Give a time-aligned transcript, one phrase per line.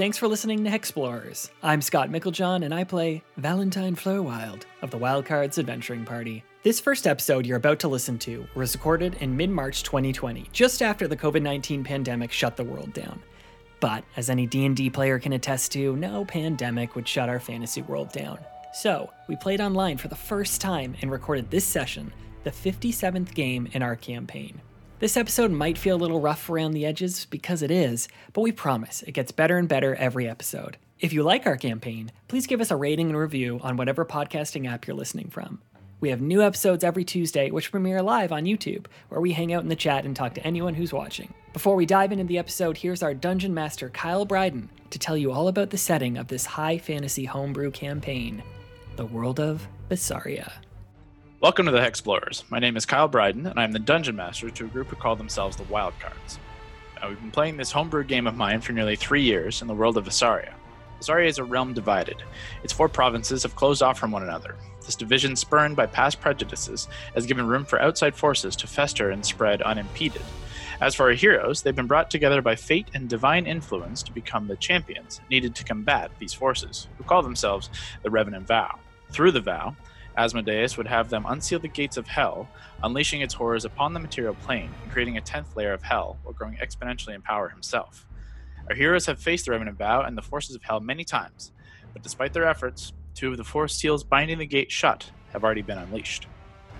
[0.00, 1.50] thanks for listening to Hexplorers.
[1.62, 6.42] I'm Scott Micklejohn, and I play Valentine Fleurwild of the Wildcards Adventuring Party.
[6.62, 10.80] This first episode you're about to listen to was recorded in mid March 2020, just
[10.80, 13.20] after the COVID 19 pandemic shut the world down.
[13.78, 18.10] But as any D&D player can attest to, no pandemic would shut our fantasy world
[18.10, 18.38] down.
[18.72, 22.10] So, we played online for the first time and recorded this session,
[22.44, 24.62] the 57th game in our campaign.
[25.00, 28.52] This episode might feel a little rough around the edges because it is, but we
[28.52, 30.76] promise it gets better and better every episode.
[30.98, 34.70] If you like our campaign, please give us a rating and review on whatever podcasting
[34.70, 35.62] app you're listening from.
[36.00, 39.62] We have new episodes every Tuesday, which premiere live on YouTube, where we hang out
[39.62, 41.32] in the chat and talk to anyone who's watching.
[41.54, 45.32] Before we dive into the episode, here's our dungeon master, Kyle Bryden, to tell you
[45.32, 48.42] all about the setting of this high fantasy homebrew campaign
[48.96, 50.52] the world of Visaria.
[51.40, 52.44] Welcome to the Hexplorers.
[52.50, 55.16] My name is Kyle Bryden, and I'm the dungeon master to a group who call
[55.16, 56.36] themselves the Wildcards.
[57.00, 59.72] Now, we've been playing this homebrew game of mine for nearly three years in the
[59.72, 60.52] world of Visaria.
[61.00, 62.18] Visaria is a realm divided.
[62.62, 64.54] Its four provinces have closed off from one another.
[64.84, 69.24] This division, spurned by past prejudices, has given room for outside forces to fester and
[69.24, 70.20] spread unimpeded.
[70.82, 74.46] As for our heroes, they've been brought together by fate and divine influence to become
[74.46, 77.70] the champions needed to combat these forces, who call themselves
[78.02, 78.78] the Revenant Vow.
[79.10, 79.74] Through the vow,
[80.16, 82.48] Asmodeus would have them unseal the gates of hell,
[82.82, 86.34] unleashing its horrors upon the material plane and creating a tenth layer of hell while
[86.34, 88.06] growing exponentially in power himself.
[88.68, 91.52] Our heroes have faced the Revenant Vow and the forces of hell many times,
[91.92, 95.62] but despite their efforts, two of the four seals binding the gate shut have already
[95.62, 96.26] been unleashed.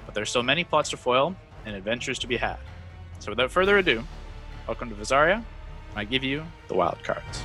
[0.06, 2.58] But there are still many plots to foil and adventures to be had.
[3.18, 4.04] So without further ado,
[4.66, 7.44] welcome to Visaria, and I give you the wild cards.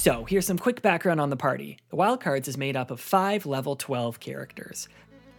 [0.00, 1.76] So, here's some quick background on the party.
[1.90, 4.88] The Wildcards is made up of five level 12 characters.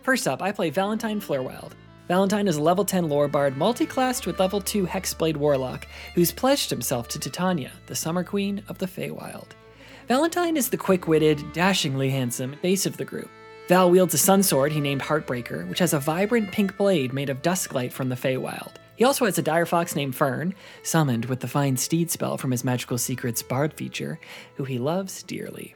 [0.04, 1.72] First up, I play Valentine Fleurwild.
[2.08, 6.70] Valentine is a level 10 lore bard multi-classed with level 2 Hexblade Warlock, who's pledged
[6.70, 9.48] himself to Titania, the Summer Queen of the Feywild.
[10.08, 13.32] Valentine is the quick-witted, dashingly handsome base of the group.
[13.68, 17.32] Val wields a sun sword he named Heartbreaker, which has a vibrant pink blade made
[17.32, 18.74] of dusklight from the Feywild.
[19.02, 20.54] He also has a dire fox named Fern,
[20.84, 24.20] summoned with the Find Steed spell from his Magical Secrets Bard feature,
[24.58, 25.74] who he loves dearly.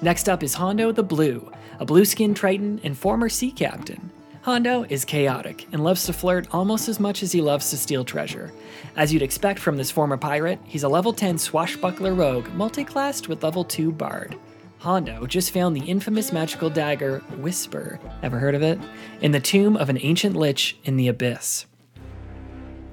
[0.00, 4.10] Next up is Hondo the Blue, a blue skinned Triton and former sea captain.
[4.40, 8.02] Hondo is chaotic and loves to flirt almost as much as he loves to steal
[8.02, 8.50] treasure.
[8.96, 13.44] As you'd expect from this former pirate, he's a level 10 swashbuckler rogue, multiclassed with
[13.44, 14.38] level 2 bard.
[14.78, 18.78] Hondo just found the infamous magical dagger Whisper, ever heard of it?
[19.20, 21.66] In the tomb of an ancient lich in the Abyss.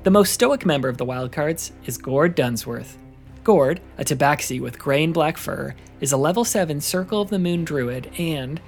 [0.03, 2.97] The most stoic member of the Wildcards is Gord Dunsworth.
[3.43, 7.39] Gord, a tabaxi with gray and black fur, is a level 7 Circle of the
[7.39, 8.61] Moon druid, and,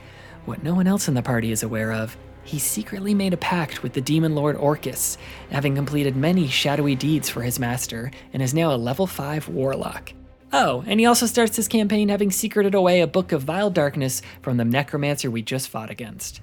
[0.46, 3.84] what no one else in the party is aware of, he secretly made a pact
[3.84, 5.18] with the demon lord Orcus,
[5.52, 10.12] having completed many shadowy deeds for his master, and is now a level 5 warlock.
[10.52, 14.24] Oh, and he also starts his campaign having secreted away a book of vile darkness
[14.42, 16.42] from the necromancer we just fought against.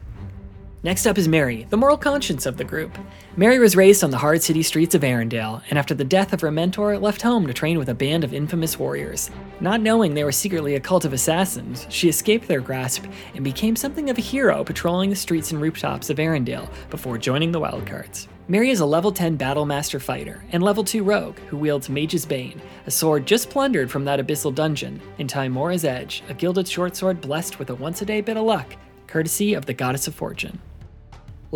[0.86, 2.96] Next up is Mary, the moral conscience of the group.
[3.36, 6.40] Mary was raised on the hard city streets of Arendelle, and after the death of
[6.42, 9.28] her mentor, left home to train with a band of infamous warriors.
[9.58, 13.04] Not knowing they were secretly a cult of assassins, she escaped their grasp
[13.34, 17.50] and became something of a hero patrolling the streets and rooftops of Arendelle before joining
[17.50, 18.28] the Wildcards.
[18.46, 22.62] Mary is a level 10 Battlemaster fighter and level 2 rogue who wields Mage's Bane,
[22.86, 27.20] a sword just plundered from that abyssal dungeon and Tymora's Edge, a gilded short sword
[27.20, 28.76] blessed with a once a day bit of luck,
[29.08, 30.60] courtesy of the Goddess of Fortune.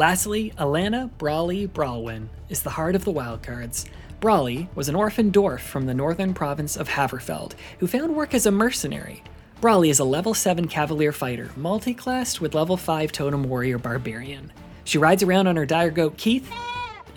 [0.00, 3.84] Lastly, Alana Brawley Brawlwyn is the heart of the wildcards.
[4.19, 8.47] Brawley was an orphan dwarf from the northern province of Haverfeld who found work as
[8.47, 9.22] a mercenary.
[9.61, 14.50] Brawley is a level 7 cavalier fighter, multi-classed with level 5 totem warrior barbarian.
[14.84, 16.50] She rides around on her dire goat Keith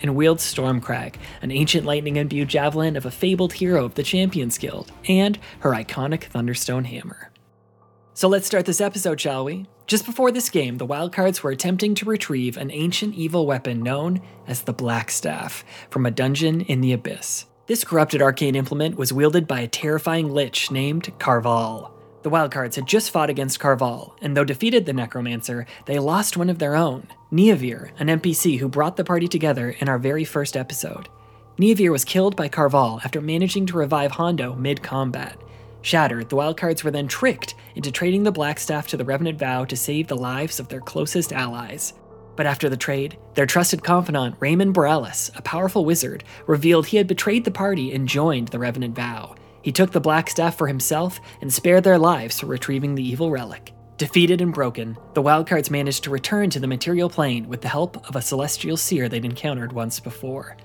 [0.02, 4.58] and wields Stormcrag, an ancient lightning imbued javelin of a fabled hero of the Champions
[4.58, 7.30] Guild, and her iconic Thunderstone hammer.
[8.16, 9.66] So let's start this episode, shall we?
[9.88, 14.22] Just before this game, the Wildcards were attempting to retrieve an ancient evil weapon known
[14.46, 17.46] as the Black Staff from a dungeon in the Abyss.
[17.66, 21.92] This corrupted arcane implement was wielded by a terrifying lich named Carval.
[22.22, 26.50] The Wildcards had just fought against Carval, and though defeated the Necromancer, they lost one
[26.50, 30.56] of their own, Neavir, an NPC who brought the party together in our very first
[30.56, 31.08] episode.
[31.58, 35.36] Neavir was killed by Carval after managing to revive Hondo mid combat.
[35.84, 39.76] Shattered, the Wildcards were then tricked into trading the Blackstaff to the Revenant Vow to
[39.76, 41.92] save the lives of their closest allies.
[42.36, 47.06] But after the trade, their trusted confidant, Raymond Borealis, a powerful wizard, revealed he had
[47.06, 49.34] betrayed the party and joined the Revenant Vow.
[49.60, 53.74] He took the Blackstaff for himself and spared their lives for retrieving the evil relic.
[53.98, 58.08] Defeated and broken, the Wildcards managed to return to the material plane with the help
[58.08, 60.56] of a celestial seer they'd encountered once before.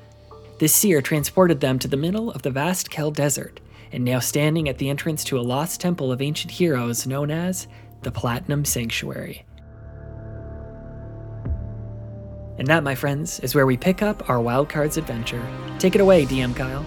[0.59, 3.59] This seer transported them to the middle of the vast Kel Desert,
[3.91, 7.67] and now standing at the entrance to a lost temple of ancient heroes known as
[8.01, 9.45] the Platinum Sanctuary.
[12.57, 15.45] And that, my friends, is where we pick up our Wildcards adventure.
[15.79, 16.83] Take it away, DM Kyle.